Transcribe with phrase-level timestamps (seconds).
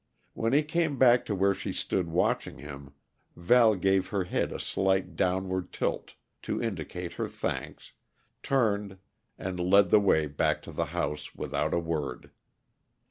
[0.33, 2.93] When he came back to where she stood watching him,
[3.35, 7.93] Val gave her head a slight downward tilt to indicate her thanks,
[8.41, 8.97] turned,
[9.37, 12.31] and led the way back to the house without a word.